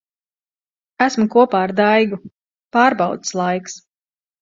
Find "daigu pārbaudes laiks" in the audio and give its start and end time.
1.83-3.83